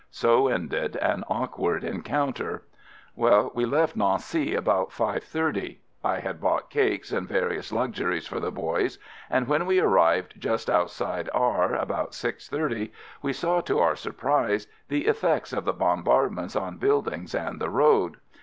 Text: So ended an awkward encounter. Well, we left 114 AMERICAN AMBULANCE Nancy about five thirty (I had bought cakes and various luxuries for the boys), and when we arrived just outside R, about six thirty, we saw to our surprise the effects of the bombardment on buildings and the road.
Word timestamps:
So 0.09 0.47
ended 0.47 0.95
an 0.95 1.23
awkward 1.29 1.83
encounter. 1.83 2.63
Well, 3.15 3.51
we 3.53 3.65
left 3.65 3.95
114 3.95 4.53
AMERICAN 4.57 4.57
AMBULANCE 4.57 4.65
Nancy 4.97 5.09
about 5.11 5.13
five 5.13 5.23
thirty 5.23 5.81
(I 6.03 6.19
had 6.21 6.41
bought 6.41 6.71
cakes 6.71 7.11
and 7.11 7.27
various 7.27 7.71
luxuries 7.71 8.25
for 8.25 8.39
the 8.39 8.49
boys), 8.49 8.97
and 9.29 9.47
when 9.47 9.67
we 9.67 9.79
arrived 9.79 10.33
just 10.39 10.71
outside 10.71 11.29
R, 11.35 11.75
about 11.75 12.15
six 12.15 12.49
thirty, 12.49 12.91
we 13.21 13.31
saw 13.31 13.61
to 13.61 13.77
our 13.77 13.95
surprise 13.95 14.65
the 14.89 15.05
effects 15.05 15.53
of 15.53 15.65
the 15.65 15.71
bombardment 15.73 16.55
on 16.55 16.77
buildings 16.77 17.35
and 17.35 17.61
the 17.61 17.69
road. 17.69 18.17